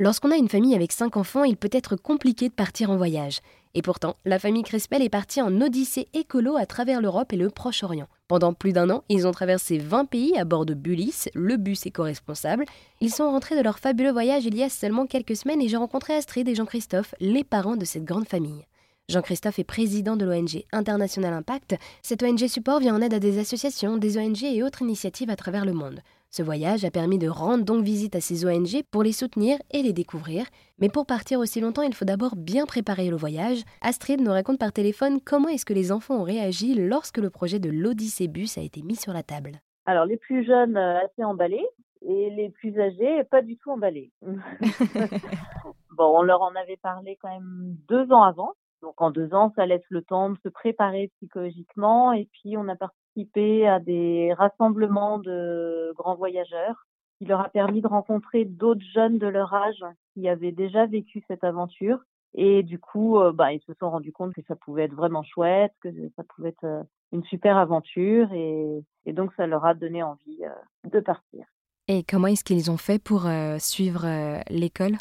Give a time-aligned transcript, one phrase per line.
[0.00, 3.40] Lorsqu'on a une famille avec cinq enfants, il peut être compliqué de partir en voyage.
[3.74, 7.50] Et pourtant, la famille Crespel est partie en odyssée écolo à travers l'Europe et le
[7.50, 8.08] Proche-Orient.
[8.26, 11.86] Pendant plus d'un an, ils ont traversé 20 pays à bord de Bulis, le bus
[11.86, 12.64] éco-responsable.
[13.00, 15.76] Ils sont rentrés de leur fabuleux voyage il y a seulement quelques semaines et j'ai
[15.76, 18.64] rencontré Astrid et Jean-Christophe, les parents de cette grande famille.
[19.08, 21.76] Jean-Christophe est président de l'ONG International Impact.
[22.02, 25.36] Cette ONG support vient en aide à des associations, des ONG et autres initiatives à
[25.36, 26.00] travers le monde.
[26.34, 29.82] Ce voyage a permis de rendre donc visite à ces ONG pour les soutenir et
[29.82, 30.46] les découvrir.
[30.78, 33.58] Mais pour partir aussi longtemps, il faut d'abord bien préparer le voyage.
[33.82, 37.58] Astrid nous raconte par téléphone comment est-ce que les enfants ont réagi lorsque le projet
[37.58, 39.60] de l'Odyssée Bus a été mis sur la table.
[39.84, 41.66] Alors les plus jeunes euh, assez emballés
[42.00, 44.10] et les plus âgés pas du tout emballés.
[44.22, 48.54] bon, on leur en avait parlé quand même deux ans avant.
[48.80, 52.68] Donc en deux ans, ça laisse le temps de se préparer psychologiquement et puis on
[52.68, 52.76] a
[53.12, 56.86] participé à des rassemblements de grands voyageurs
[57.18, 61.22] qui leur a permis de rencontrer d'autres jeunes de leur âge qui avaient déjà vécu
[61.28, 61.98] cette aventure.
[62.34, 65.22] Et du coup, euh, bah, ils se sont rendus compte que ça pouvait être vraiment
[65.22, 66.82] chouette, que ça pouvait être euh,
[67.12, 68.32] une super aventure.
[68.32, 71.44] Et, et donc, ça leur a donné envie euh, de partir.
[71.88, 73.26] Et comment est-ce qu'ils ont fait pour
[73.58, 74.06] suivre
[74.48, 74.96] l'école?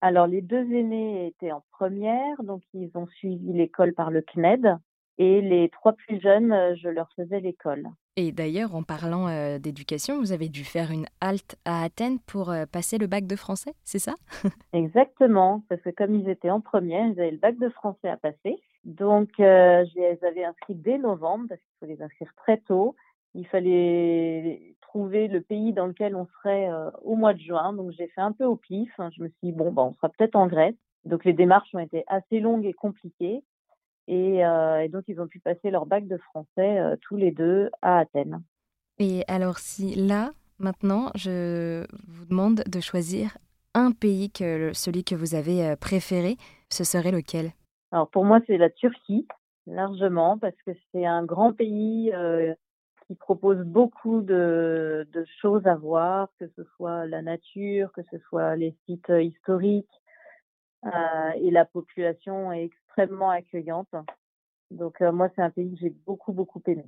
[0.00, 4.78] Alors, les deux aînés étaient en première, donc ils ont suivi l'école par le CNED,
[5.18, 7.86] et les trois plus jeunes, euh, je leur faisais l'école.
[8.16, 12.50] Et d'ailleurs, en parlant euh, d'éducation, vous avez dû faire une halte à Athènes pour
[12.50, 14.14] euh, passer le bac de français, c'est ça?
[14.72, 18.16] Exactement, parce que comme ils étaient en première, ils avaient le bac de français à
[18.16, 18.56] passer.
[18.84, 22.96] Donc, je les avais inscrits dès novembre, parce qu'il faut les inscrire très tôt.
[23.34, 26.66] Il fallait trouver le pays dans lequel on serait
[27.02, 27.74] au mois de juin.
[27.74, 28.90] Donc, j'ai fait un peu au pif.
[28.98, 30.74] Je me suis dit, bon, bah, on sera peut-être en Grèce.
[31.04, 33.42] Donc, les démarches ont été assez longues et compliquées.
[34.08, 37.70] Euh, et, donc, ils ont pu passer leur bac de français euh, tous les deux
[37.82, 38.42] à Athènes.
[38.98, 43.38] Et alors, si là, maintenant, je vous demande de choisir
[43.74, 46.36] un pays que celui que vous avez euh, préféré,
[46.70, 47.52] ce serait lequel?
[47.92, 49.26] Alors, pour moi, c'est la Turquie,
[49.66, 52.12] largement, parce que c'est un grand pays
[53.06, 58.18] qui propose beaucoup de, de, choses à voir, que ce soit la nature, que ce
[58.28, 59.88] soit les sites historiques,
[60.86, 63.94] euh, et la population est extrêmement accueillante.
[64.70, 66.84] Donc euh, moi, c'est un pays que j'ai beaucoup, beaucoup aimé.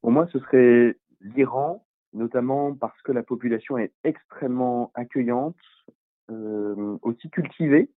[0.00, 5.56] Pour moi, ce serait l'Iran, notamment parce que la population est extrêmement accueillante,
[6.30, 7.90] euh, aussi cultivée.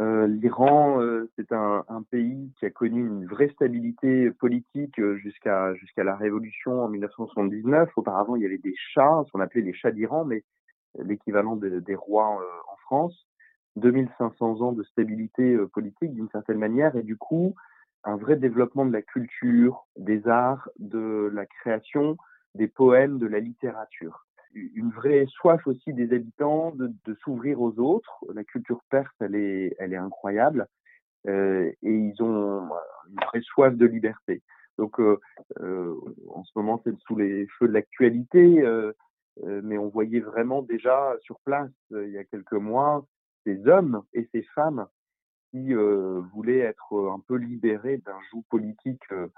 [0.00, 1.00] Euh, L'Iran,
[1.34, 6.84] c'est un, un, pays qui a connu une vraie stabilité politique jusqu'à jusqu'à la révolution
[6.84, 7.90] en 1979.
[7.96, 10.44] Auparavant, il y avait des chats, ce qu'on appelait les chats d'Iran, mais
[11.00, 13.28] l'équivalent des rois en France.
[13.78, 17.54] 2500 ans de stabilité euh, politique d'une certaine manière et du coup
[18.04, 22.16] un vrai développement de la culture, des arts, de la création,
[22.54, 24.26] des poèmes, de la littérature.
[24.54, 28.24] Une vraie soif aussi des habitants de, s'ouvrir aux autres.
[28.32, 30.68] La culture perse, elle est, incroyable
[31.26, 32.70] euh, et ils ont
[33.10, 34.42] une vraie soif de liberté.
[34.78, 35.18] Donc euh,
[36.28, 38.64] en ce moment, c'est sous les feux de l'actualité,
[39.44, 43.04] mais on voyait vraiment déjà sur place il y a quelques mois
[43.48, 44.86] ces hommes et ces femmes
[45.50, 49.28] qui euh, voulaient être euh, un peu libérés d'un joug politique euh,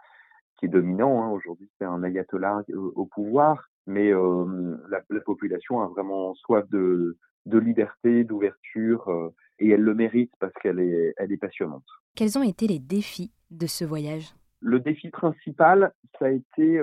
[0.56, 1.22] qui est dominant.
[1.22, 1.30] Hein.
[1.30, 7.16] Aujourd'hui, c'est un ayatollah au pouvoir, mais la, la, population a vraiment soif de,
[7.46, 11.86] de liberté, d'ouverture, et elle le mérite parce qu'elle est, elle est passionnante.
[12.14, 14.34] Quels ont été les défis de ce voyage?
[14.60, 16.78] Le défi principal, ça a été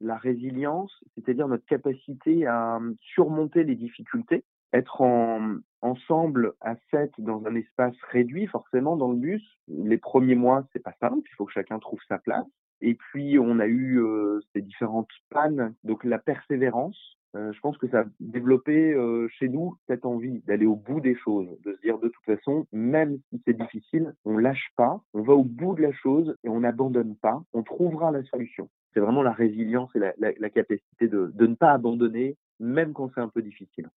[0.00, 2.80] la résilience, c'est-à-dire notre capacité à
[3.14, 9.18] surmonter les difficultés être en, ensemble à 7 dans un espace réduit, forcément, dans le
[9.18, 9.42] bus.
[9.68, 12.46] Les premiers mois, c'est pas simple, il faut que chacun trouve sa place.
[12.80, 16.98] Et puis, on a eu euh, ces différentes pannes, donc la persévérance.
[17.36, 21.00] Euh, je pense que ça a développé euh, chez nous cette envie d'aller au bout
[21.00, 25.00] des choses, de se dire de toute façon, même si c'est difficile, on lâche pas,
[25.14, 28.68] on va au bout de la chose et on n'abandonne pas, on trouvera la solution.
[28.92, 33.10] C'est vraiment la résilience et la, la, capacité de, de ne pas abandonner, même quand
[33.12, 33.88] c'est un peu difficile.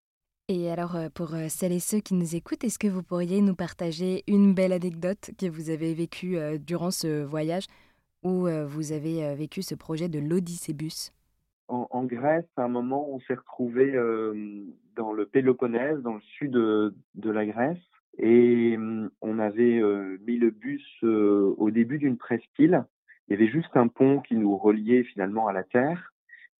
[0.49, 3.41] Et alors, euh, pour euh, celles et ceux qui nous écoutent, est-ce que vous pourriez
[3.41, 7.65] nous partager une belle anecdote que vous avez vécue euh, durant ce voyage
[8.23, 11.13] où vous avez vécu ce projet de l'Odyssée Bus
[11.69, 13.93] en, Grèce, à un moment, on s'est retrouvé
[14.95, 17.77] dans le Péloponnèse, dans le sud de, de la Grèce,
[18.17, 18.75] et
[19.21, 19.81] on avait
[20.25, 22.83] mis le bus au début d'une presqu'île.
[23.29, 26.11] Il y avait juste un pont qui nous reliait finalement à la terre.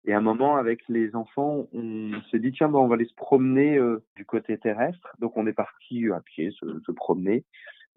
[0.08, 3.06] Et à un moment, avec les enfants, on s'est dit, tiens, bah, on va aller
[3.06, 5.14] se promener euh, du côté terrestre.
[5.20, 7.44] Donc, on est parti à pied se, promener.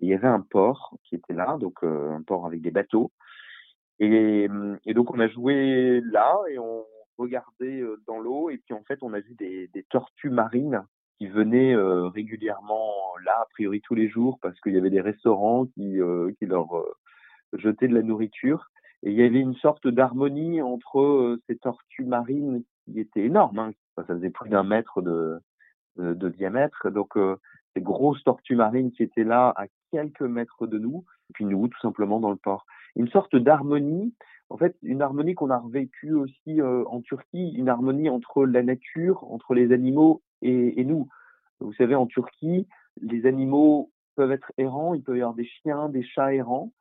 [0.00, 3.12] Il y avait un port qui était là, donc euh, un port avec des bateaux.
[4.00, 4.48] Et,
[4.86, 6.84] et, donc, on a joué là et on
[7.16, 8.50] regardait euh, dans l'eau.
[8.50, 10.82] Et puis, en fait, on a vu des, tortues marines
[11.18, 12.92] qui venaient régulièrement
[13.24, 15.98] là, a priori tous les jours, parce qu'il y avait des restaurants qui
[16.40, 16.66] leur
[17.52, 18.70] jetaient de la nourriture.
[19.02, 23.58] Et il y avait une sorte d'harmonie entre ces tortues marines qui étaient énormes.
[23.58, 23.72] Hein.
[23.96, 25.40] Ça faisait plus d'un mètre de,
[25.96, 26.90] de, diamètre.
[26.90, 27.14] Donc,
[27.74, 31.68] ces grosses tortues marines qui étaient là à quelques mètres de nous, et puis nous,
[31.68, 32.66] tout simplement, dans le port.
[32.96, 34.14] Une sorte d'harmonie,
[34.48, 39.24] en fait, une harmonie qu'on a revécue aussi en Turquie, une harmonie entre la nature,
[39.30, 41.08] entre les animaux et, et, nous.
[41.60, 42.66] Vous savez, en Turquie,
[43.00, 46.72] les animaux peuvent être errants, il peut y avoir des chiens, des chats errants,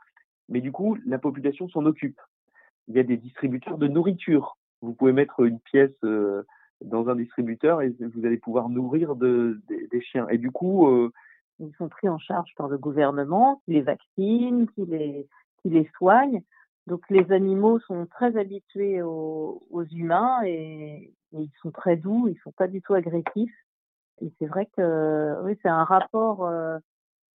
[0.49, 2.19] mais du coup, la population s'en occupe.
[2.87, 4.57] Il y a des distributeurs de nourriture.
[4.81, 5.95] Vous pouvez mettre une pièce
[6.83, 10.27] dans un distributeur et vous allez pouvoir nourrir de, des chiens.
[10.29, 11.11] Et du coup, euh,
[11.59, 16.41] ils sont pris en charge par le gouvernement, qui les vaccine, qui les, soigne.
[16.87, 22.51] Donc les animaux sont très habitués aux, humains et, ils sont très doux, ils sont
[22.51, 23.53] pas du tout agressifs.
[24.21, 26.79] Et c'est vrai que oui, c'est un rapport euh,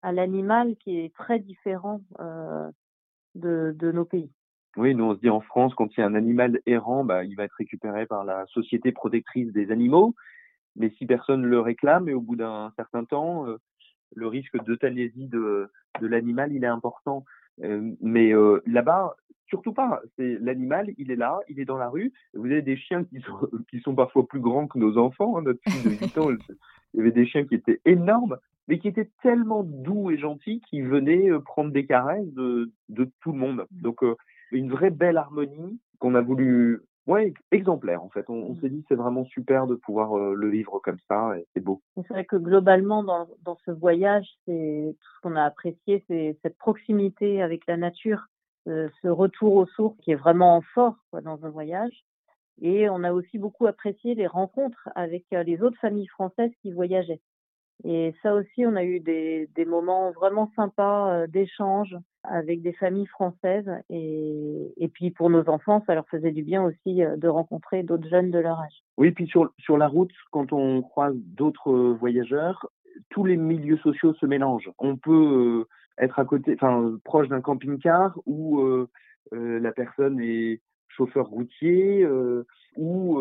[0.03, 2.71] à l'animal qui est très différent euh,
[3.35, 4.31] de, de nos pays.
[4.77, 7.25] Oui, nous on se dit en France, quand il y a un animal errant, bah,
[7.25, 10.15] il va être récupéré par la société protectrice des animaux.
[10.77, 13.59] Mais si personne le réclame, et au bout d'un certain temps, euh,
[14.17, 15.71] le risque d'euthanasie de,
[16.01, 17.25] de l'animal, il est important.
[17.63, 19.15] Euh, mais euh, là-bas,
[19.47, 20.01] surtout pas.
[20.17, 22.13] C'est l'animal, il est là, il est dans la rue.
[22.35, 25.39] Vous avez des chiens qui sont, qui sont parfois plus grands que nos enfants.
[25.39, 26.29] Hein, notre fille de 8 ans,
[26.95, 28.39] il y avait des chiens qui étaient énormes,
[28.69, 33.33] mais qui étaient tellement doux et gentils qu'ils venaient prendre des caresses de, de tout
[33.33, 33.67] le monde.
[33.71, 34.03] Donc
[34.53, 38.29] une vraie belle harmonie qu'on a voulu ouais, exemplaire en fait.
[38.29, 41.61] On, s'est dit c'est vraiment super de pouvoir euh, le vivre comme ça et c'est
[41.61, 41.83] beau.
[41.97, 46.39] C'est vrai que globalement dans, dans ce voyage, c'est tout ce qu'on a apprécié, c'est
[46.43, 48.27] cette proximité avec la nature,
[48.69, 52.05] euh, ce retour aux sources qui est vraiment fort quoi, dans un voyage.
[52.63, 56.73] Et on a aussi beaucoup apprécié les rencontres avec euh, les autres familles françaises qui
[56.73, 57.21] voyageaient.
[57.83, 63.71] Et ça aussi, on a eu des, moments vraiment sympas d'échange avec des familles françaises.
[63.91, 68.09] Et, puis pour nos enfants, ça leur faisait du bien aussi euh, de rencontrer d'autres
[68.09, 68.83] jeunes de leur âge.
[68.97, 72.69] Oui, puis sur, la route, quand on croise d'autres voyageurs,
[73.11, 74.71] tous les milieux sociaux se mélangent.
[74.79, 75.67] On peut
[76.01, 78.89] euh, être à côté, enfin proche d'un camping-car où euh,
[79.33, 80.61] la personne est
[80.97, 82.47] chauffeur routier, euh,
[82.77, 83.21] ou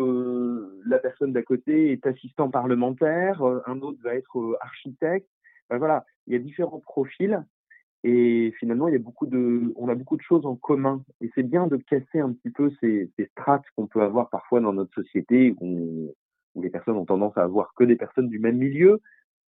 [0.84, 5.28] la personne d'à côté est assistant parlementaire, un autre va être architecte.
[5.70, 7.44] Ben voilà, il y a différents profils
[8.04, 11.02] et finalement, il y a beaucoup de, on a beaucoup de choses en commun.
[11.22, 14.60] Et c'est bien de casser un petit peu ces, ces strates qu'on peut avoir parfois
[14.60, 16.14] dans notre société où,
[16.54, 19.00] où, les personnes ont tendance à avoir que des personnes du même milieu.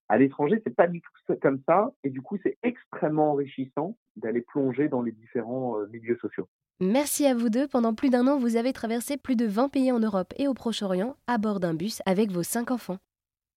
[0.09, 1.91] À l'étranger, c'est pas du tout comme ça.
[2.03, 6.47] Et du coup, c'est extrêmement enrichissant d'aller plonger dans les différents euh, milieux sociaux.
[6.79, 7.67] Merci à vous deux.
[7.67, 10.53] Pendant plus d'un an, vous avez traversé plus de 20 pays en Europe et au
[10.53, 12.97] Proche-Orient à bord d'un bus avec vos cinq enfants.